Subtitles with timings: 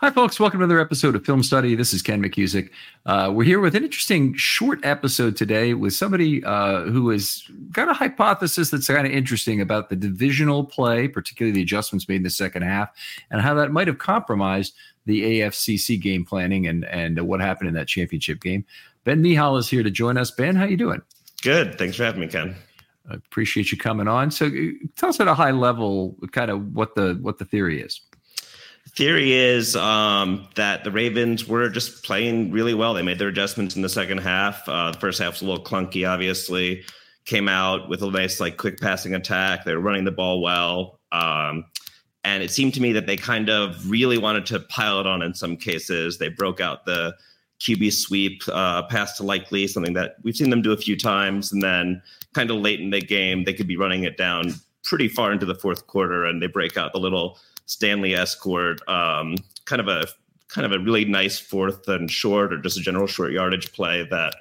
[0.00, 0.40] Hi, folks.
[0.40, 1.74] Welcome to another episode of Film Study.
[1.74, 2.70] This is Ken McKusick.
[3.04, 7.90] Uh, we're here with an interesting short episode today with somebody uh, who has got
[7.90, 12.22] a hypothesis that's kind of interesting about the divisional play, particularly the adjustments made in
[12.22, 12.88] the second half,
[13.30, 14.72] and how that might have compromised
[15.04, 18.64] the AFCC game planning and and what happened in that championship game.
[19.04, 20.30] Ben Nihal is here to join us.
[20.30, 21.02] Ben, how you doing?
[21.42, 21.76] Good.
[21.76, 22.56] Thanks for having me, Ken.
[23.10, 24.30] I appreciate you coming on.
[24.30, 24.50] So, uh,
[24.96, 28.00] tell us at a high level, kind of what the what the theory is
[28.88, 32.94] theory is um, that the Ravens were just playing really well.
[32.94, 34.68] They made their adjustments in the second half.
[34.68, 36.84] Uh, the first half was a little clunky, obviously.
[37.24, 39.64] Came out with a nice, like, quick passing attack.
[39.64, 41.00] They were running the ball well.
[41.12, 41.66] Um,
[42.24, 45.22] and it seemed to me that they kind of really wanted to pile it on
[45.22, 46.18] in some cases.
[46.18, 47.14] They broke out the
[47.60, 51.52] QB sweep, uh, pass to Likely, something that we've seen them do a few times.
[51.52, 52.02] And then
[52.34, 55.46] kind of late in the game, they could be running it down pretty far into
[55.46, 57.38] the fourth quarter and they break out the little
[57.70, 60.06] Stanley escort, um, kind of a
[60.48, 64.04] kind of a really nice fourth and short or just a general short yardage play
[64.10, 64.34] that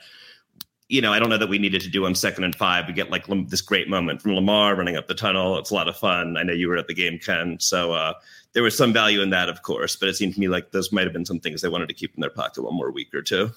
[0.92, 2.88] you know, I don't know that we needed to do on second and five.
[2.88, 5.60] We get like this great moment from Lamar running up the tunnel.
[5.60, 6.36] It's a lot of fun.
[6.36, 7.60] I know you were at the game, Ken.
[7.60, 8.14] So uh,
[8.54, 10.92] there was some value in that, of course, but it seemed to me like those
[10.92, 13.14] might have been some things they wanted to keep in their pocket one more week
[13.14, 13.52] or two.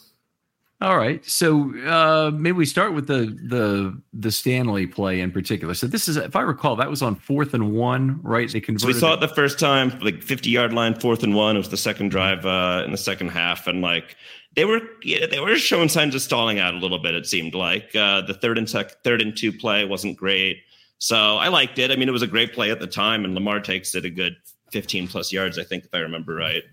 [0.82, 1.24] All right.
[1.24, 5.74] So uh, maybe we start with the the the Stanley play in particular.
[5.74, 8.50] So this is, if I recall, that was on fourth and one, right?
[8.50, 8.80] They converted.
[8.80, 11.54] So we saw it the first time, like fifty yard line, fourth and one.
[11.54, 14.16] It was the second drive uh, in the second half, and like
[14.56, 17.14] they were yeah, they were showing signs of stalling out a little bit.
[17.14, 20.64] It seemed like uh, the third and sec- third and two play wasn't great.
[20.98, 21.92] So I liked it.
[21.92, 24.10] I mean, it was a great play at the time, and Lamar takes it a
[24.10, 24.34] good
[24.72, 26.64] fifteen plus yards, I think, if I remember right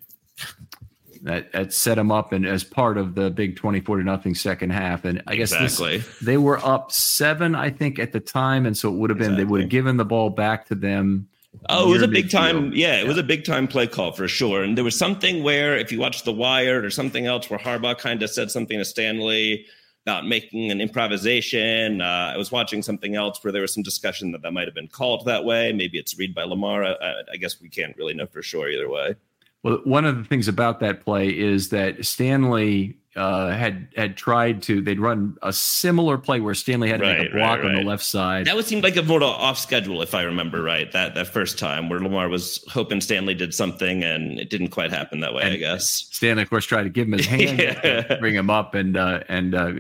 [1.24, 4.72] that, that set them up and as part of the big 24 to nothing second
[4.72, 5.06] half.
[5.06, 5.98] And I guess exactly.
[5.98, 8.66] This, they were up seven, I think, at the time.
[8.66, 9.44] And so it would have been, exactly.
[9.44, 11.28] they would have given the ball back to them.
[11.68, 12.72] Oh, it was a big time.
[12.74, 13.08] Yeah, it yeah.
[13.08, 14.64] was a big time play call for sure.
[14.64, 17.98] And there was something where, if you watch The Wired or something else, where Harbaugh
[17.98, 19.66] kind of said something to Stanley
[20.06, 22.02] about making an improvisation.
[22.02, 24.76] Uh, I was watching something else where there was some discussion that that might have
[24.76, 25.74] been called that way.
[25.74, 26.84] Maybe it's read by Lamar.
[26.84, 26.96] I,
[27.34, 29.16] I guess we can't really know for sure either way.
[29.64, 34.62] Well, one of the things about that play is that Stanley uh, had had tried
[34.64, 34.82] to.
[34.82, 37.66] They'd run a similar play where Stanley had to right, a block right, right.
[37.66, 38.46] on the left side.
[38.46, 40.90] That would seem like a more off schedule, if I remember right.
[40.92, 44.92] That that first time where Lamar was hoping Stanley did something, and it didn't quite
[44.92, 45.44] happen that way.
[45.44, 48.16] And I guess Stanley, of course, tried to give him his hand, yeah.
[48.20, 49.74] bring him up, and uh, and uh,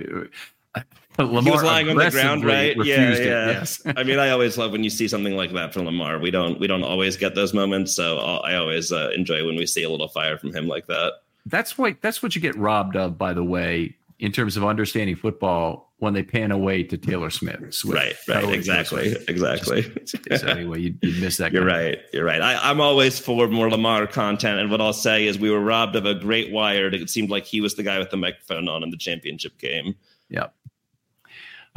[1.23, 2.75] Lamar he was lying on the ground, right?
[2.77, 3.47] Yeah, yeah.
[3.47, 3.81] Yes.
[3.85, 6.19] I mean, I always love when you see something like that from Lamar.
[6.19, 9.65] We don't we don't always get those moments, so I always uh, enjoy when we
[9.65, 11.13] see a little fire from him like that.
[11.45, 15.15] That's what that's what you get robbed of, by the way, in terms of understanding
[15.15, 17.73] football when they pan away to Taylor Smith.
[17.73, 18.27] Swift.
[18.27, 19.93] Right, right, exactly, exactly.
[20.05, 21.51] so anyway, you, you miss that.
[21.51, 21.99] You're right.
[22.13, 22.41] You're right.
[22.41, 25.95] I, am always for more Lamar content, and what I'll say is we were robbed
[25.95, 26.93] of a great wired.
[26.93, 29.95] It seemed like he was the guy with the microphone on in the championship game.
[30.29, 30.53] Yep.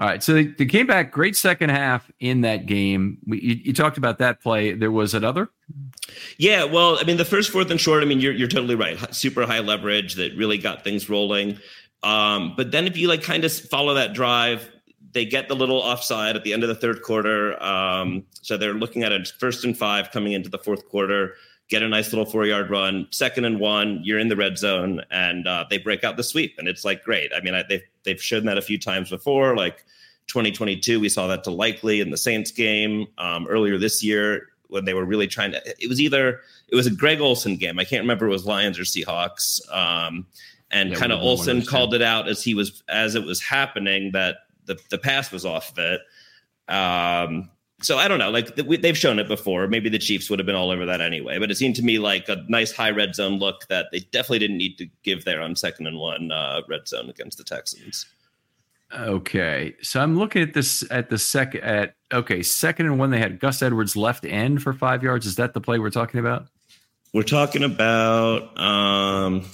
[0.02, 3.18] All right, so they, they, came back great second half in that game.
[3.24, 4.72] We, you, you, talked about that play.
[4.72, 5.48] There was another.
[6.38, 8.02] Yeah, well, I mean, the first fourth and short.
[8.02, 8.98] I mean, you're you're totally right.
[9.14, 11.56] Super high leverage that really got things rolling.
[12.02, 14.68] Um, but then if you like kind of follow that drive,
[15.12, 17.62] they get the little offside at the end of the third quarter.
[17.62, 21.36] Um, so they're looking at a first and five coming into the fourth quarter.
[21.68, 24.00] Get a nice little four yard run, second and one.
[24.02, 27.04] You're in the red zone, and uh, they break out the sweep, and it's like
[27.04, 27.30] great.
[27.32, 29.84] I mean, I, they've they've shown that a few times before, like
[30.28, 31.00] 2022.
[31.00, 34.94] We saw that to Likely in the Saints game um, earlier this year when they
[34.94, 35.60] were really trying to.
[35.78, 37.78] It was either it was a Greg Olsen game.
[37.78, 39.60] I can't remember it was Lions or Seahawks.
[39.72, 40.26] Um,
[40.70, 44.12] and yeah, kind of Olsen called it out as he was as it was happening
[44.12, 46.00] that the the pass was off of it.
[46.72, 47.50] Um,
[47.82, 48.30] so I don't know.
[48.30, 49.66] Like they've shown it before.
[49.68, 51.38] Maybe the Chiefs would have been all over that anyway.
[51.38, 54.40] But it seemed to me like a nice high red zone look that they definitely
[54.40, 58.06] didn't need to give there on second and one uh, red zone against the Texans.
[58.94, 63.10] Okay, so I'm looking at this at the second at okay second and one.
[63.10, 65.26] They had Gus Edwards left end for five yards.
[65.26, 66.46] Is that the play we're talking about?
[67.14, 68.58] We're talking about.
[68.58, 69.46] um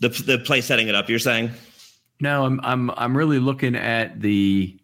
[0.00, 1.08] The the play setting it up.
[1.08, 1.52] You're saying?
[2.20, 4.78] No, I'm I'm I'm really looking at the.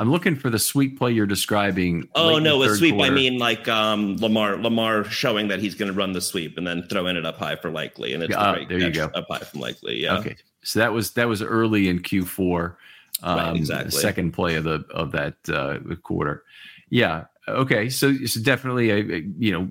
[0.00, 2.08] I'm looking for the sweep play you're describing.
[2.14, 3.10] Oh no, with sweep quarter.
[3.10, 6.66] I mean like um, Lamar Lamar showing that he's going to run the sweep and
[6.66, 9.38] then throwing it up high for Likely, and it's uh, there you go up high
[9.38, 10.02] from Likely.
[10.02, 10.18] Yeah.
[10.18, 12.76] Okay, so that was that was early in Q4.
[13.22, 13.90] Um, right, exactly.
[13.90, 16.44] second play of the of that uh, quarter.
[16.90, 17.24] Yeah.
[17.48, 17.88] Okay.
[17.90, 19.68] So it's definitely a, a you know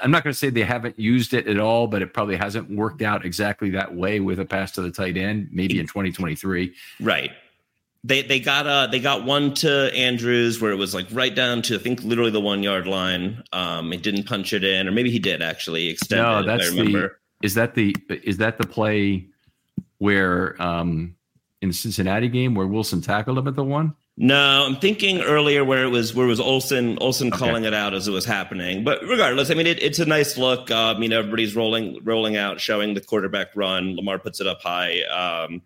[0.00, 2.70] I'm not going to say they haven't used it at all, but it probably hasn't
[2.70, 6.74] worked out exactly that way with a pass to the tight end, maybe in 2023.
[7.00, 7.32] Right.
[8.04, 11.62] They they got uh they got one to Andrews where it was like right down
[11.62, 13.42] to I think literally the one yard line.
[13.52, 16.22] Um, he didn't punch it in, or maybe he did actually extend.
[16.22, 17.10] No, that's the.
[17.42, 19.26] Is that the is that the play
[19.98, 21.16] where um
[21.60, 23.94] in the Cincinnati game where Wilson tackled him at the one?
[24.20, 27.38] No, I'm thinking earlier where it was where it was Olsen Olsen okay.
[27.38, 28.82] calling it out as it was happening.
[28.82, 30.72] But regardless, I mean it, it's a nice look.
[30.72, 33.94] Uh, I mean everybody's rolling rolling out, showing the quarterback run.
[33.94, 35.02] Lamar puts it up high.
[35.02, 35.62] Um,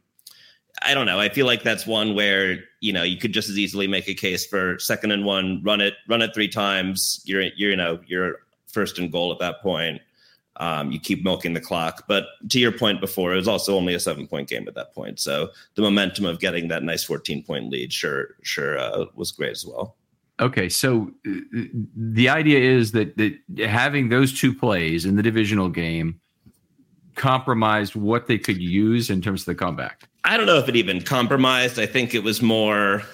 [0.85, 1.19] I don't know.
[1.19, 4.15] I feel like that's one where you know you could just as easily make a
[4.15, 7.21] case for second and one, run it, run it three times.
[7.25, 8.37] You're you're you know you're
[8.67, 10.01] first and goal at that point
[10.57, 12.05] um, you keep milking the clock.
[12.07, 14.95] But to your point before, it was also only a seven point game at that
[14.95, 15.21] point.
[15.21, 19.53] So the momentum of getting that nice 14 point lead sure, sure uh, was great
[19.53, 19.97] as well.
[20.41, 21.31] Okay, so uh,
[21.95, 26.21] the idea is that, that having those two plays in the divisional game
[27.23, 30.09] compromised what they could use in terms of the comeback.
[30.25, 31.79] I don't know if it even compromised.
[31.79, 33.05] I think it was more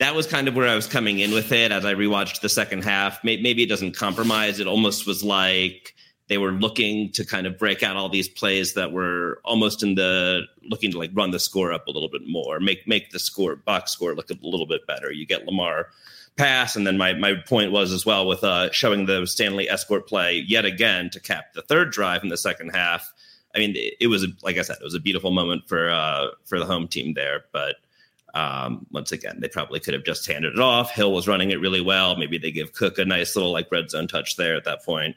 [0.00, 2.48] that was kind of where I was coming in with it as I rewatched the
[2.48, 3.22] second half.
[3.22, 4.58] Maybe it doesn't compromise.
[4.58, 5.94] It almost was like
[6.26, 9.94] they were looking to kind of break out all these plays that were almost in
[9.94, 13.20] the looking to like run the score up a little bit more, make make the
[13.20, 15.12] score box score look a little bit better.
[15.12, 15.90] You get Lamar
[16.34, 20.08] pass, and then my my point was as well with uh, showing the Stanley escort
[20.08, 23.12] play yet again to cap the third drive in the second half.
[23.54, 26.28] I mean, it, it was like I said, it was a beautiful moment for uh,
[26.44, 27.76] for the home team there, but.
[28.34, 30.90] Um, once again, they probably could have just handed it off.
[30.90, 32.16] Hill was running it really well.
[32.16, 35.16] Maybe they give Cook a nice little like red zone touch there at that point.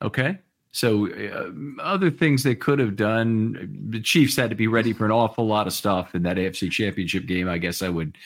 [0.00, 0.38] Okay.
[0.72, 1.50] So uh,
[1.82, 5.46] other things they could have done, the Chiefs had to be ready for an awful
[5.46, 7.48] lot of stuff in that AFC Championship game.
[7.48, 8.16] I guess I would,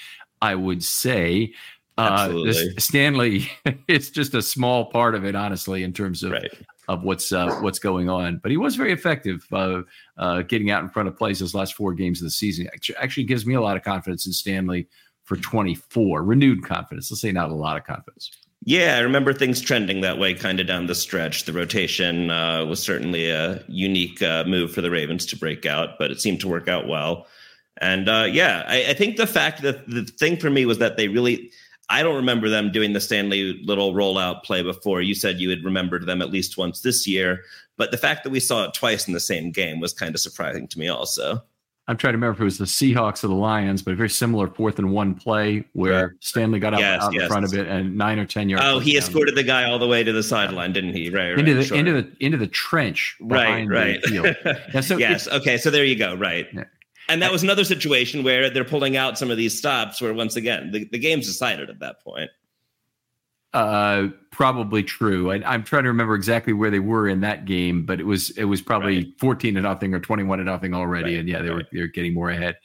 [0.40, 1.52] I would say.
[1.98, 3.50] Uh, Stanley,
[3.88, 6.52] it's just a small part of it, honestly, in terms of right.
[6.88, 8.38] Of what's uh, what's going on.
[8.38, 9.82] But he was very effective uh,
[10.16, 12.68] uh, getting out in front of plays those last four games of the season.
[12.98, 14.88] Actually, gives me a lot of confidence in Stanley
[15.24, 17.10] for 24, renewed confidence.
[17.10, 18.30] Let's say not a lot of confidence.
[18.64, 21.44] Yeah, I remember things trending that way kind of down the stretch.
[21.44, 25.98] The rotation uh, was certainly a unique uh, move for the Ravens to break out,
[25.98, 27.26] but it seemed to work out well.
[27.78, 30.96] And uh, yeah, I, I, think the fact that the thing for me was that
[30.96, 31.50] they really,
[31.88, 35.02] I don't remember them doing the Stanley little rollout play before.
[35.02, 37.42] You said you had remembered them at least once this year,
[37.76, 40.20] but the fact that we saw it twice in the same game was kind of
[40.20, 41.42] surprising to me also.
[41.88, 44.08] I'm trying to remember if it was the Seahawks or the Lions, but a very
[44.08, 47.22] similar fourth and one play where Stanley got yes, out yes.
[47.22, 48.64] in front of it and nine or ten yards.
[48.66, 51.10] Oh, he escorted the guy all the way to the sideline, didn't he?
[51.10, 51.76] Right, right into the sure.
[51.76, 53.16] into the into the trench.
[53.20, 54.00] Right, right.
[54.10, 55.28] yeah, so yes.
[55.28, 55.58] Okay.
[55.58, 56.16] So there you go.
[56.16, 56.48] Right.
[57.08, 60.36] And that was another situation where they're pulling out some of these stops where once
[60.36, 62.30] again the, the game's decided at that point.
[63.54, 65.30] Uh, probably true.
[65.30, 68.30] I, am trying to remember exactly where they were in that game, but it was
[68.30, 69.20] it was probably right.
[69.20, 71.20] 14 to nothing or 21 to nothing already, right.
[71.20, 71.58] and yeah, they right.
[71.58, 72.56] were they were getting more ahead.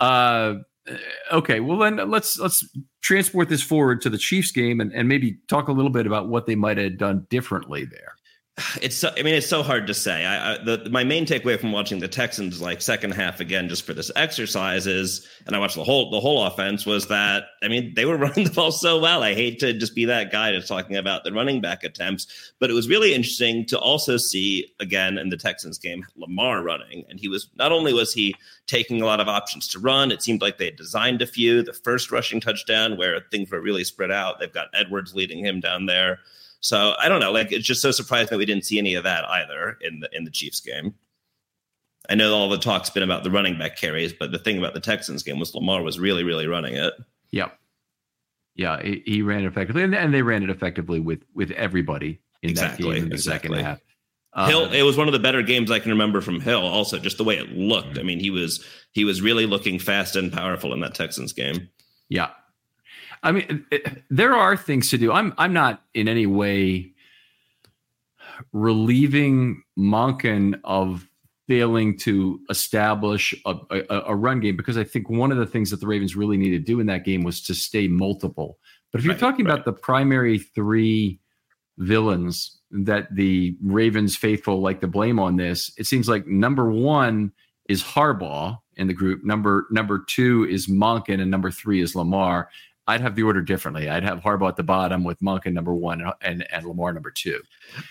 [0.00, 0.54] Uh,
[1.30, 2.66] okay, well then let's let's
[3.02, 6.28] transport this forward to the Chiefs game and, and maybe talk a little bit about
[6.28, 8.14] what they might have done differently there
[8.82, 10.26] it's so, I mean it's so hard to say.
[10.26, 13.82] I, I the my main takeaway from watching the Texans like second half again just
[13.82, 17.68] for this exercise is, and I watched the whole the whole offense was that I
[17.68, 19.22] mean they were running the ball so well.
[19.22, 22.68] I hate to just be that guy that's talking about the running back attempts, but
[22.68, 27.18] it was really interesting to also see again in the Texans game Lamar running, and
[27.18, 28.34] he was not only was he
[28.66, 30.12] taking a lot of options to run.
[30.12, 31.62] It seemed like they designed a few.
[31.62, 34.40] The first rushing touchdown where things were really spread out.
[34.40, 36.20] They've got Edwards leading him down there.
[36.62, 37.32] So I don't know.
[37.32, 40.08] Like it's just so surprising that we didn't see any of that either in the
[40.16, 40.94] in the Chiefs game.
[42.08, 44.74] I know all the talk's been about the running back carries, but the thing about
[44.74, 46.92] the Texans game was Lamar was really, really running it.
[47.30, 47.56] Yep.
[48.54, 52.20] Yeah, he, he ran it effectively, and, and, they ran it effectively with with everybody
[52.42, 53.48] in exactly, that game in the exactly.
[53.48, 53.80] second half.
[54.34, 56.66] Uh, Hill, it was one of the better games I can remember from Hill.
[56.66, 57.98] Also, just the way it looked.
[57.98, 61.70] I mean, he was he was really looking fast and powerful in that Texans game.
[62.08, 62.30] Yeah,
[63.22, 63.78] I mean, eh,
[64.10, 65.12] there are things to do.
[65.12, 66.92] I'm I'm not in any way
[68.52, 71.08] relieving Monken of
[71.48, 75.70] failing to establish a, a, a, run game because I think one of the things
[75.70, 78.58] that the Ravens really need to do in that game was to stay multiple.
[78.90, 79.52] But if you're right, talking right.
[79.52, 81.20] about the primary three
[81.78, 85.72] villains that the Ravens faithful like to blame on this.
[85.76, 87.32] It seems like number one
[87.68, 89.24] is Harbaugh in the group.
[89.24, 92.48] Number number two is Monken, and number three is Lamar.
[92.88, 93.88] I'd have the order differently.
[93.88, 97.40] I'd have Harbaugh at the bottom with Monken number one and, and Lamar number two.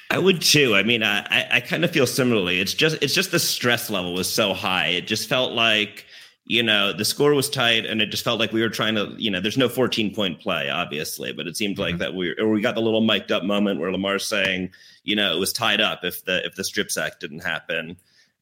[0.10, 0.76] I would too.
[0.76, 2.60] I mean, I, I kind of feel similarly.
[2.60, 4.88] It's just it's just the stress level was so high.
[4.88, 6.06] It just felt like
[6.46, 9.16] you know the score was tight, and it just felt like we were trying to
[9.18, 12.00] you know there's no 14 point play obviously, but it seemed like mm-hmm.
[12.00, 14.72] that we or we got the little mic'd up moment where Lamar's saying
[15.04, 17.96] you know it was tied up if the if the strip sack didn't happen.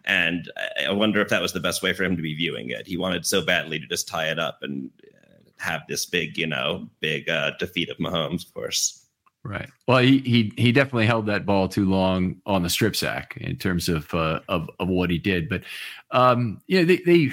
[0.06, 0.50] And
[0.88, 2.88] I wonder if that was the best way for him to be viewing it.
[2.88, 4.90] He wanted so badly to just tie it up, and
[5.60, 9.06] have this big, you know, big uh, defeat of Mahomes, of course.
[9.44, 9.70] Right.
[9.88, 13.56] Well, he he he definitely held that ball too long on the strip sack in
[13.56, 15.48] terms of uh, of of what he did.
[15.48, 15.64] But
[16.12, 17.32] um, you know, they, they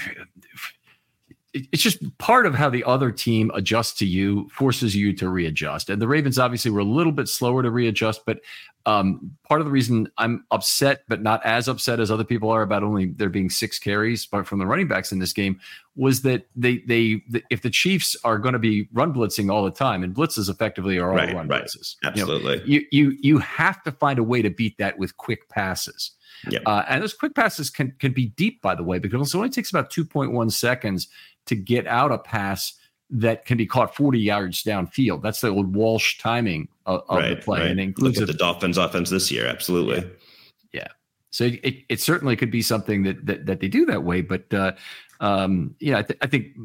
[1.72, 5.90] it's just part of how the other team adjusts to you, forces you to readjust.
[5.90, 8.40] And the Ravens obviously were a little bit slower to readjust, but
[8.86, 12.62] um, part of the reason I'm upset, but not as upset as other people are
[12.62, 15.60] about only there being six carries from the running backs in this game,
[15.96, 19.72] was that they they if the Chiefs are going to be run blitzing all the
[19.72, 21.64] time, and blitzes effectively are all right, run right.
[21.64, 21.96] blitzes.
[22.04, 25.16] Absolutely, you, know, you you you have to find a way to beat that with
[25.16, 26.12] quick passes.
[26.48, 26.62] Yep.
[26.66, 29.50] Uh, and those quick passes can can be deep, by the way, because it only
[29.50, 31.08] takes about 2.1 seconds
[31.46, 32.74] to get out a pass
[33.08, 35.22] that can be caught 40 yards downfield.
[35.22, 37.60] That's the old Walsh timing of, of right, the play.
[37.60, 37.70] Right.
[37.70, 39.46] And it includes Look at the Dolphins offense this year.
[39.46, 39.98] Absolutely.
[39.98, 40.80] Yeah.
[40.80, 40.88] yeah.
[41.30, 44.22] So it, it certainly could be something that, that, that they do that way.
[44.22, 44.72] But, uh,
[45.20, 46.56] um, you know, I, th- I think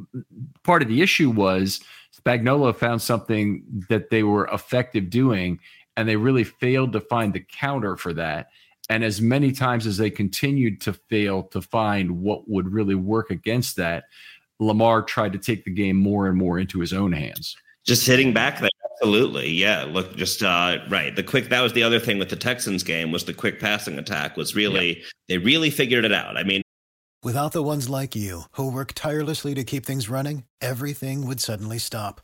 [0.63, 1.81] part of the issue was
[2.17, 5.59] Spagnuolo found something that they were effective doing,
[5.95, 8.47] and they really failed to find the counter for that.
[8.89, 13.29] And as many times as they continued to fail to find what would really work
[13.29, 14.05] against that,
[14.61, 17.55] Lamar tried to take the game more and more into his own hands.
[17.83, 18.69] Just hitting back there.
[18.93, 19.49] Absolutely.
[19.49, 19.83] Yeah.
[19.83, 21.15] Look, just uh, right.
[21.15, 23.97] The quick, that was the other thing with the Texans game was the quick passing
[23.97, 25.05] attack was really, yeah.
[25.27, 26.37] they really figured it out.
[26.37, 26.61] I mean,
[27.23, 31.79] without the ones like you who work tirelessly to keep things running, everything would suddenly
[31.79, 32.21] stop.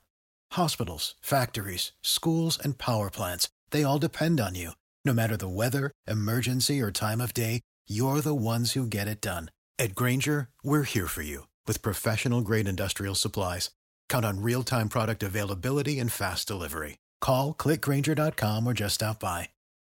[0.52, 4.72] Hospitals, factories, schools, and power plants, they all depend on you.
[5.04, 9.22] No matter the weather, emergency, or time of day, you're the ones who get it
[9.22, 9.50] done.
[9.80, 13.70] At Grainger, we're here for you with professional grade industrial supplies,
[14.10, 16.98] count on real time product availability and fast delivery.
[17.22, 19.50] Call clickgrainger.com or just stop by.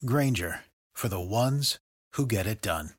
[0.05, 1.79] Grainger for the ones
[2.15, 2.91] who get it done.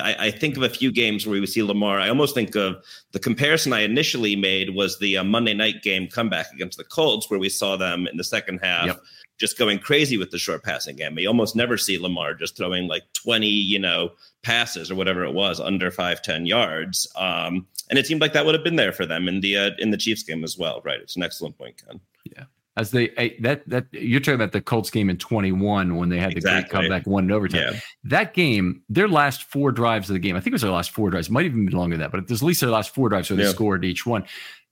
[0.00, 1.98] I, I, think of a few games where we would see Lamar.
[1.98, 2.76] I almost think of
[3.10, 7.28] the comparison I initially made was the uh, Monday night game comeback against the Colts,
[7.28, 9.00] where we saw them in the second half yep
[9.38, 11.18] just going crazy with the short passing game.
[11.18, 14.10] You almost never see Lamar just throwing like 20, you know,
[14.44, 17.10] passes or whatever it was under five ten yards.
[17.16, 19.70] Um, and it seemed like that would have been there for them in the uh,
[19.78, 20.80] in the Chiefs game as well.
[20.84, 21.00] Right.
[21.00, 22.00] It's an excellent point, Ken.
[22.24, 22.44] Yeah.
[22.76, 23.08] As they
[23.40, 26.62] that that you're talking about the Colts game in 21 when they had the exactly.
[26.62, 27.74] great comeback one in overtime.
[27.74, 27.80] Yeah.
[28.04, 30.90] That game, their last four drives of the game, I think it was their last
[30.90, 32.92] four drives, might even be longer than that, but it was at least their last
[32.92, 33.50] four drives where they yeah.
[33.50, 34.24] scored each one.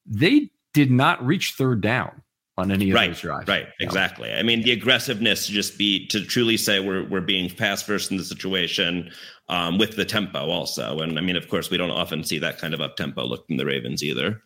[0.05, 2.23] They did not reach third down
[2.59, 3.49] on any of right, those drives.
[3.49, 4.33] Right, exactly.
[4.33, 8.11] I mean, the aggressiveness to just be to truly say we're we're being pass first
[8.11, 9.11] in the situation
[9.49, 11.01] um, with the tempo also.
[11.01, 13.47] And I mean, of course, we don't often see that kind of up tempo look
[13.47, 14.43] from the Ravens either.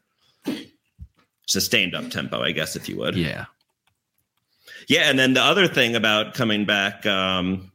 [1.48, 3.16] Sustained up tempo, I guess, if you would.
[3.16, 3.46] Yeah.
[4.88, 7.72] Yeah, and then the other thing about coming back, um,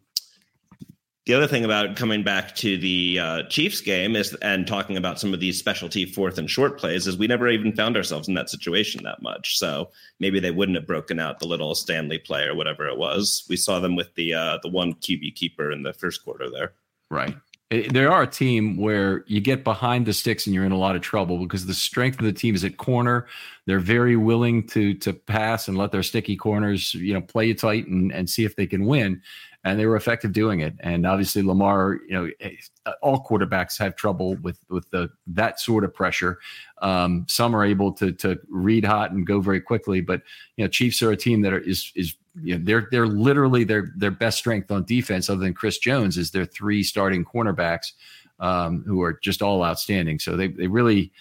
[1.27, 5.19] the other thing about coming back to the uh, Chiefs game is and talking about
[5.19, 8.33] some of these specialty fourth and short plays is we never even found ourselves in
[8.33, 9.59] that situation that much.
[9.59, 13.45] So maybe they wouldn't have broken out the little Stanley play or whatever it was.
[13.49, 16.73] We saw them with the uh, the one QB keeper in the first quarter there.
[17.11, 17.35] Right.
[17.69, 20.97] They are a team where you get behind the sticks and you're in a lot
[20.97, 23.27] of trouble because the strength of the team is at corner.
[23.65, 27.53] They're very willing to to pass and let their sticky corners, you know, play you
[27.53, 29.21] tight and, and see if they can win
[29.63, 30.73] and they were effective doing it.
[30.79, 32.55] And obviously, Lamar, you know, eh,
[33.01, 36.39] all quarterbacks have trouble with with the that sort of pressure.
[36.81, 40.21] Um, some are able to to read hot and go very quickly, but
[40.57, 43.63] you know, Chiefs are a team that are, is is you know they're they're literally
[43.63, 47.91] their their best strength on defense, other than Chris Jones, is their three starting cornerbacks
[48.39, 50.17] um, who are just all outstanding.
[50.17, 51.11] So they they really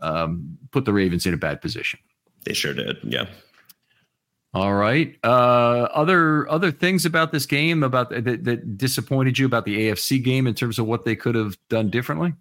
[0.00, 2.00] um, put the Ravens in a bad position.
[2.44, 2.96] They sure did.
[3.02, 3.26] Yeah.
[4.52, 5.16] All right.
[5.22, 10.22] Uh, other other things about this game about that, that disappointed you about the AFC
[10.22, 12.34] game in terms of what they could have done differently?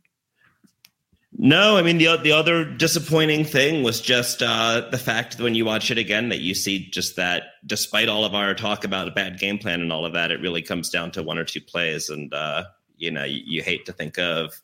[1.38, 5.54] No, I mean the the other disappointing thing was just uh, the fact that when
[5.54, 9.08] you watch it again, that you see just that despite all of our talk about
[9.08, 11.44] a bad game plan and all of that, it really comes down to one or
[11.44, 12.64] two plays, and uh,
[12.98, 14.60] you know you, you hate to think of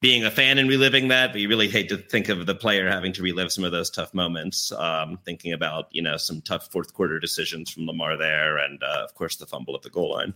[0.00, 2.88] being a fan and reliving that, but you really hate to think of the player
[2.88, 4.70] having to relive some of those tough moments.
[4.72, 9.02] Um, thinking about you know some tough fourth quarter decisions from Lamar there, and uh,
[9.04, 10.34] of course the fumble at the goal line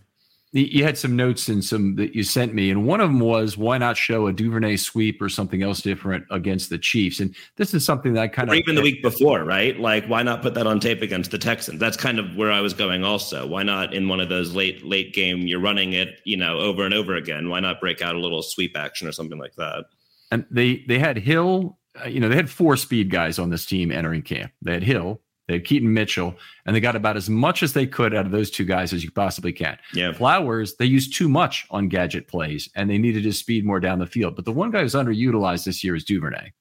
[0.53, 3.57] you had some notes and some that you sent me, and one of them was
[3.57, 7.21] why not show a Duvernay sweep or something else different against the Chiefs?
[7.21, 9.79] And this is something that I kind or of even the week before, right?
[9.79, 11.79] Like, why not put that on tape against the Texans?
[11.79, 13.05] That's kind of where I was going.
[13.05, 16.59] Also, why not in one of those late late game you're running it, you know,
[16.59, 17.47] over and over again?
[17.47, 19.85] Why not break out a little sweep action or something like that?
[20.31, 23.65] And they they had Hill, uh, you know, they had four speed guys on this
[23.65, 24.51] team entering camp.
[24.61, 27.85] They had Hill, they had Keaton Mitchell, and they got about as much as they
[27.85, 29.77] could out of those two guys as you possibly can.
[29.93, 30.13] Yeah.
[30.13, 33.99] Flowers, they used too much on gadget plays, and they needed his speed more down
[33.99, 34.35] the field.
[34.35, 36.51] But the one guy who's underutilized this year is Duvernay.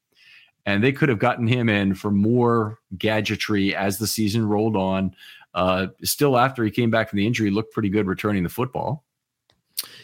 [0.67, 5.15] And they could have gotten him in for more gadgetry as the season rolled on.
[5.55, 9.05] Uh, still, after he came back from the injury, looked pretty good returning the football.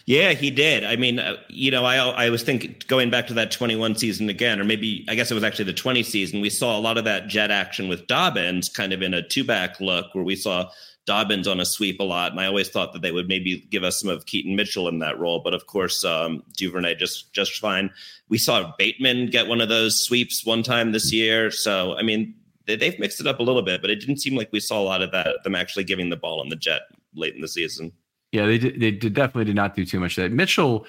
[0.06, 0.84] Yeah, he did.
[0.84, 4.28] I mean, uh, you know, I I was thinking going back to that 21 season
[4.28, 6.40] again, or maybe I guess it was actually the 20 season.
[6.40, 9.42] We saw a lot of that jet action with Dobbins, kind of in a two
[9.42, 10.70] back look, where we saw
[11.06, 13.82] Dobbins on a sweep a lot, and I always thought that they would maybe give
[13.82, 17.58] us some of Keaton Mitchell in that role, but of course, um, Duvernay just just
[17.58, 17.90] fine.
[18.28, 22.32] We saw Bateman get one of those sweeps one time this year, so I mean,
[22.66, 24.80] they, they've mixed it up a little bit, but it didn't seem like we saw
[24.80, 26.82] a lot of that them actually giving the ball on the jet
[27.16, 27.90] late in the season.
[28.32, 30.32] Yeah, they did, they did definitely did not do too much of that.
[30.32, 30.86] Mitchell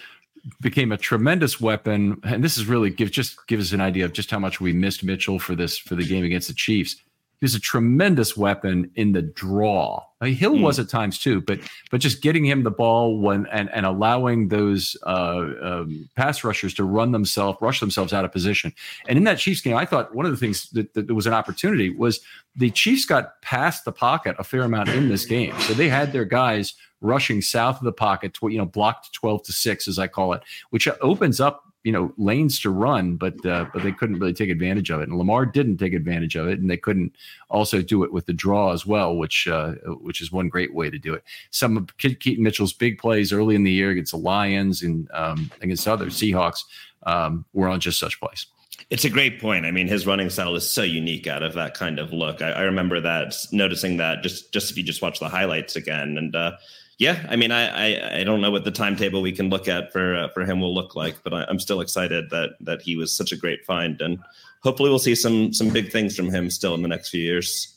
[0.62, 4.14] became a tremendous weapon, and this is really give just gives us an idea of
[4.14, 6.98] just how much we missed Mitchell for this for the game against the Chiefs.
[7.40, 10.04] He was a tremendous weapon in the draw.
[10.22, 10.62] Hill mm.
[10.62, 11.60] was at times too, but
[11.92, 16.74] but just getting him the ball when and and allowing those uh, um, pass rushers
[16.76, 18.74] to run themselves, rush themselves out of position.
[19.08, 21.28] And in that Chiefs game, I thought one of the things that, that there was
[21.28, 22.20] an opportunity was
[22.56, 26.12] the Chiefs got past the pocket a fair amount in this game, so they had
[26.12, 30.08] their guys rushing south of the pocket, you know, blocked 12 to 6, as I
[30.08, 30.42] call it,
[30.72, 34.50] which opens up, you know, lanes to run, but uh, but they couldn't really take
[34.50, 35.08] advantage of it.
[35.08, 37.16] And Lamar didn't take advantage of it, and they couldn't
[37.50, 40.90] also do it with the draw as well, which uh, which is one great way
[40.90, 41.24] to do it.
[41.50, 45.50] Some of Keaton Mitchell's big plays early in the year against the Lions and um,
[45.62, 46.66] against other Seahawks
[47.04, 48.48] um, were on just such plays.
[48.90, 49.66] It's a great point.
[49.66, 52.42] I mean, his running style is so unique out of that kind of look.
[52.42, 56.18] I, I remember that, noticing that just just if you just watch the highlights again,
[56.18, 56.52] and uh,
[56.98, 59.92] yeah, I mean, I, I, I don't know what the timetable we can look at
[59.92, 62.96] for uh, for him will look like, but I, am still excited that that he
[62.96, 64.20] was such a great find, and
[64.62, 67.77] hopefully we'll see some some big things from him still in the next few years.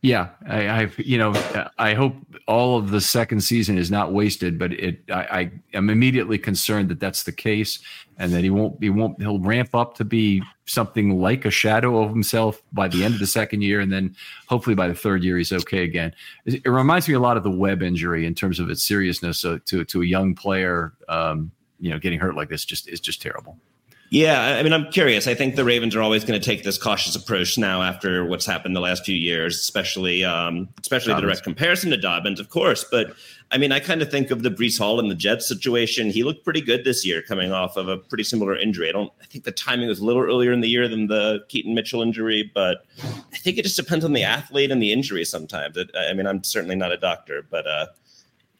[0.00, 1.34] Yeah, I, I've you know
[1.76, 2.14] I hope
[2.46, 6.88] all of the second season is not wasted, but it I, I am immediately concerned
[6.90, 7.80] that that's the case,
[8.16, 12.00] and that he won't he won't he'll ramp up to be something like a shadow
[12.00, 14.14] of himself by the end of the second year, and then
[14.46, 16.14] hopefully by the third year he's okay again.
[16.44, 19.58] It, reminds me a lot of the Webb injury in terms of its seriousness uh,
[19.64, 20.92] to to a young player.
[21.08, 23.58] Um, you know, getting hurt like this just is just terrible.
[24.10, 25.26] Yeah, I mean, I'm curious.
[25.26, 28.46] I think the Ravens are always going to take this cautious approach now after what's
[28.46, 31.22] happened the last few years, especially um, especially Dobbins.
[31.22, 32.84] the direct comparison to Dobbins, of course.
[32.90, 33.14] But
[33.50, 36.08] I mean, I kind of think of the Breece Hall and the Jets situation.
[36.08, 38.88] He looked pretty good this year, coming off of a pretty similar injury.
[38.88, 39.12] I don't.
[39.20, 42.00] I think the timing was a little earlier in the year than the Keaton Mitchell
[42.00, 45.26] injury, but I think it just depends on the athlete and the injury.
[45.26, 47.86] Sometimes, it, I mean, I'm certainly not a doctor, but uh,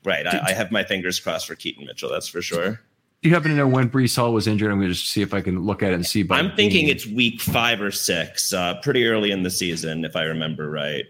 [0.04, 2.10] right, I, I have my fingers crossed for Keaton Mitchell.
[2.10, 2.80] That's for sure.
[3.22, 4.70] Do you happen to know when Breece Hall was injured?
[4.70, 6.24] I'm going to just see if I can look at it and see.
[6.30, 10.22] I'm thinking it's week five or six, uh, pretty early in the season, if I
[10.22, 11.04] remember right.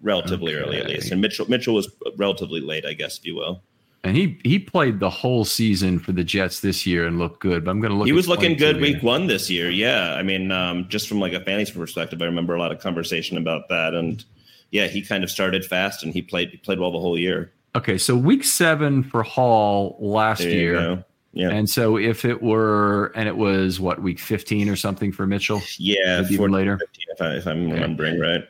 [0.00, 0.64] Relatively okay.
[0.64, 1.12] early, at least.
[1.12, 3.62] And Mitchell Mitchell was relatively late, I guess, if you will.
[4.02, 7.66] And he he played the whole season for the Jets this year and looked good.
[7.66, 8.06] But I'm going to look.
[8.06, 9.68] He was looking good week one this year.
[9.68, 12.80] Yeah, I mean, um, just from like a fantasy perspective, I remember a lot of
[12.80, 13.92] conversation about that.
[13.92, 14.24] And
[14.70, 17.52] yeah, he kind of started fast and he played he played well the whole year.
[17.74, 20.72] Okay, so week seven for Hall last year.
[20.72, 21.50] Go yeah.
[21.50, 25.62] And so if it were, and it was what week 15 or something for Mitchell?
[25.78, 26.24] Yeah.
[26.28, 26.78] Even later.
[26.78, 28.44] 15, if, I, if I'm remembering right.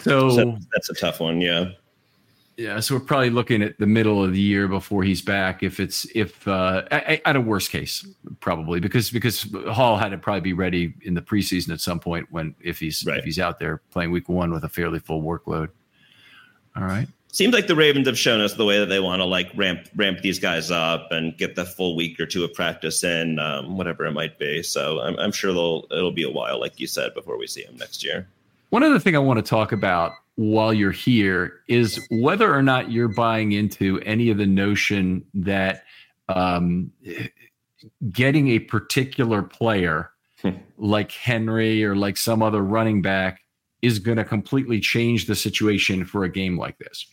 [0.00, 1.40] So, so that's a tough one.
[1.40, 1.72] Yeah.
[2.56, 2.78] Yeah.
[2.80, 5.62] So we're probably looking at the middle of the year before he's back.
[5.62, 8.06] If it's, if, uh, at a worst case,
[8.38, 12.28] probably because, because Hall had to probably be ready in the preseason at some point
[12.30, 13.18] when, if he's, right.
[13.18, 15.70] if he's out there playing week one with a fairly full workload.
[16.76, 19.24] All right seems like the Ravens have shown us the way that they want to
[19.24, 23.04] like ramp ramp these guys up and get the full week or two of practice
[23.04, 24.62] in, um, whatever it might be.
[24.62, 27.64] So I'm, I'm sure they'll it'll be a while, like you said, before we see
[27.64, 28.28] them next year.
[28.70, 32.90] One other thing I want to talk about while you're here is whether or not
[32.90, 35.84] you're buying into any of the notion that
[36.28, 36.92] um,
[38.10, 40.50] getting a particular player hmm.
[40.78, 43.42] like Henry or like some other running back
[43.82, 47.06] is going to completely change the situation for a game like this.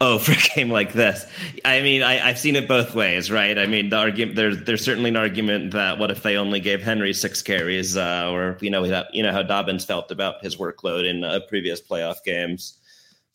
[0.00, 1.26] Oh, for a game like this,
[1.64, 3.58] I mean, I, have seen it both ways, right?
[3.58, 6.82] I mean, the argument there's there's certainly an argument that what if they only gave
[6.82, 11.08] Henry six carries, uh, or you know you know how Dobbins felt about his workload
[11.08, 12.78] in uh, previous playoff games.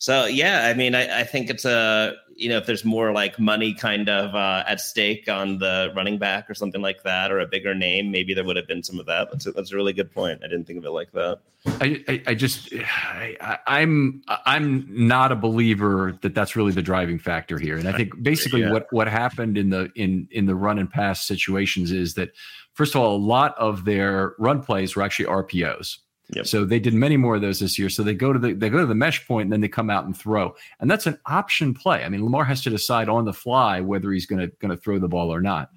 [0.00, 3.38] So yeah, I mean, I, I, think it's a you know if there's more like
[3.38, 7.38] money kind of uh, at stake on the running back or something like that, or
[7.38, 9.30] a bigger name, maybe there would have been some of that.
[9.30, 10.40] That's a, that's a really good point.
[10.42, 11.40] I didn't think of it like that.
[11.66, 17.18] I I, I just I, I'm I'm not a believer that that's really the driving
[17.18, 18.72] factor here, and I think basically yeah.
[18.72, 22.30] what what happened in the in in the run and pass situations is that
[22.72, 25.98] first of all, a lot of their run plays were actually RPOs.
[26.32, 26.46] Yep.
[26.46, 27.88] So they did many more of those this year.
[27.88, 29.90] So they go to the they go to the mesh point and then they come
[29.90, 30.54] out and throw.
[30.78, 32.04] And that's an option play.
[32.04, 34.76] I mean, Lamar has to decide on the fly whether he's going to going to
[34.76, 35.70] throw the ball or not.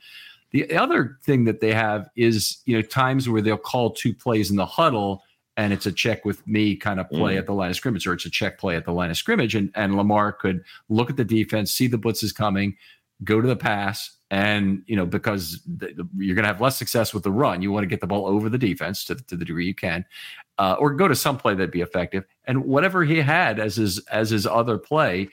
[0.51, 4.51] The other thing that they have is, you know, times where they'll call two plays
[4.51, 5.23] in the huddle
[5.57, 7.37] and it's a check with me kind of play mm.
[7.37, 9.55] at the line of scrimmage, or it's a check play at the line of scrimmage.
[9.55, 12.75] And, and Lamar could look at the defense, see the blitz is coming,
[13.23, 16.77] go to the pass, and you know because the, the, you're going to have less
[16.77, 19.35] success with the run you want to get the ball over the defense to, to
[19.35, 20.05] the degree you can
[20.57, 22.25] uh, or go to some play that'd be effective.
[22.45, 25.29] And whatever he had as his as his other play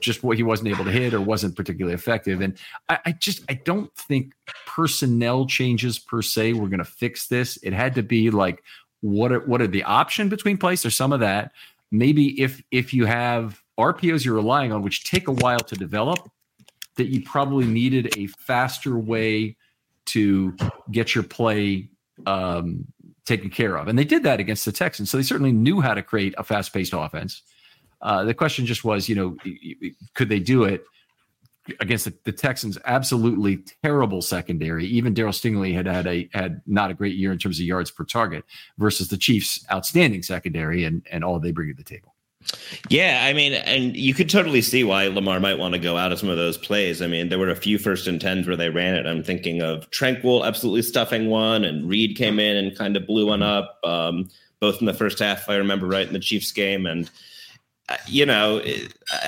[0.00, 2.40] just what he wasn't able to hit or wasn't particularly effective.
[2.40, 2.58] And
[2.88, 4.34] I, I just i don't think
[4.66, 7.56] personnel changes per se were going to fix this.
[7.62, 8.62] It had to be like
[9.00, 10.84] what are what are the option between plays?
[10.84, 11.52] Or some of that.
[11.90, 16.30] Maybe if if you have rpos you're relying on which take a while to develop
[16.96, 19.56] that you probably needed a faster way
[20.06, 20.56] to
[20.90, 21.88] get your play
[22.26, 22.86] um,
[23.24, 23.88] taken care of.
[23.88, 25.10] And they did that against the Texans.
[25.10, 27.42] So they certainly knew how to create a fast paced offense.
[28.00, 29.36] Uh, the question just was, you know,
[30.14, 30.84] could they do it
[31.80, 32.78] against the, the Texans?
[32.84, 34.86] Absolutely terrible secondary.
[34.86, 37.90] Even Daryl Stingley had had a had not a great year in terms of yards
[37.90, 38.44] per target
[38.78, 42.15] versus the Chiefs' outstanding secondary and and all they bring to the table.
[42.88, 46.12] Yeah, I mean, and you could totally see why Lamar might want to go out
[46.12, 47.02] of some of those plays.
[47.02, 49.06] I mean, there were a few first and tens where they ran it.
[49.06, 53.26] I'm thinking of Tranquill absolutely stuffing one, and Reid came in and kind of blew
[53.26, 54.28] one up, um,
[54.60, 56.86] both in the first half, if I remember right, in the Chiefs game.
[56.86, 57.10] And,
[57.88, 58.62] uh, you know,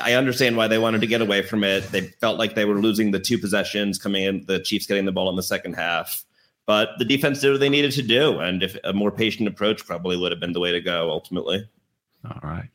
[0.02, 1.90] I understand why they wanted to get away from it.
[1.90, 5.12] They felt like they were losing the two possessions coming in, the Chiefs getting the
[5.12, 6.24] ball in the second half.
[6.66, 8.38] But the defense did what they needed to do.
[8.40, 11.66] And if a more patient approach probably would have been the way to go ultimately.
[12.24, 12.68] All right.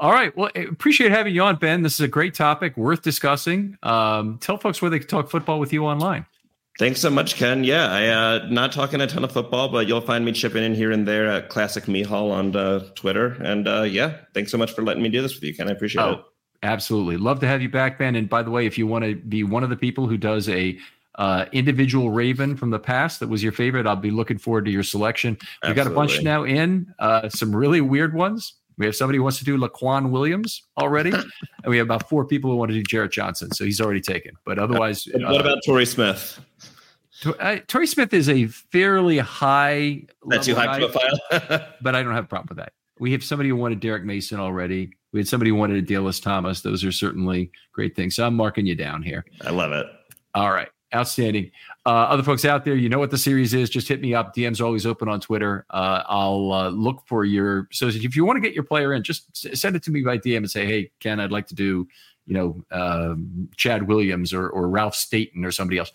[0.00, 0.34] All right.
[0.34, 1.82] Well, appreciate having you on, Ben.
[1.82, 3.76] This is a great topic, worth discussing.
[3.82, 6.24] Um, tell folks where they can talk football with you online.
[6.78, 7.64] Thanks so much, Ken.
[7.64, 10.74] Yeah, I uh, not talking a ton of football, but you'll find me chipping in
[10.74, 13.36] here and there at Classic Mihal on uh, Twitter.
[13.42, 15.68] And uh, yeah, thanks so much for letting me do this with you, Ken.
[15.68, 16.20] I appreciate oh, it.
[16.62, 18.16] Absolutely, love to have you back, Ben.
[18.16, 20.48] And by the way, if you want to be one of the people who does
[20.48, 20.78] a
[21.16, 24.70] uh, individual Raven from the past that was your favorite, I'll be looking forward to
[24.70, 25.36] your selection.
[25.68, 28.54] We got a bunch now in, uh, some really weird ones.
[28.80, 32.24] We have somebody who wants to do Laquan Williams already, and we have about four
[32.24, 33.52] people who want to do Jarrett Johnson.
[33.52, 34.32] So he's already taken.
[34.46, 36.40] But otherwise, what uh, about Torrey Smith?
[37.38, 40.04] Uh, Torrey Smith is a fairly high.
[40.28, 41.18] That's too high profile.
[41.82, 42.72] but I don't have a problem with that.
[42.98, 44.90] We have somebody who wanted Derrick Mason already.
[45.12, 46.62] We had somebody who wanted Adalius Thomas.
[46.62, 48.16] Those are certainly great things.
[48.16, 49.26] So I'm marking you down here.
[49.42, 49.88] I love it.
[50.34, 50.70] All right.
[50.92, 51.52] Outstanding.
[51.86, 53.70] Uh, other folks out there, you know what the series is.
[53.70, 54.34] Just hit me up.
[54.34, 55.64] DM's are always open on Twitter.
[55.70, 57.68] Uh, I'll uh, look for your.
[57.70, 60.18] So if you want to get your player in, just send it to me by
[60.18, 61.86] DM and say, "Hey, Ken, I'd like to do,
[62.26, 65.92] you know, um, Chad Williams or, or Ralph Staten or somebody else."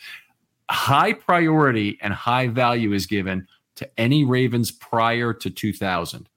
[0.71, 6.29] High priority and high value is given to any Ravens prior to 2000.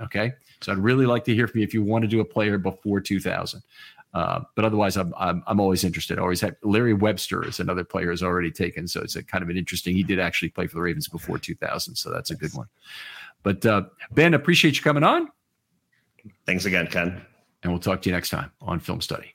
[0.00, 2.24] Okay, so I'd really like to hear from you if you want to do a
[2.24, 3.62] player before 2000.
[4.14, 6.18] Uh, but otherwise, I'm, I'm, I'm always interested.
[6.18, 9.42] I always have Larry Webster is another player has already taken, so it's a kind
[9.42, 9.96] of an interesting.
[9.96, 12.68] He did actually play for the Ravens before 2000, so that's a good one.
[13.42, 15.28] But uh, Ben, appreciate you coming on.
[16.46, 17.20] Thanks again, Ken.
[17.62, 19.34] And we'll talk to you next time on Film Study.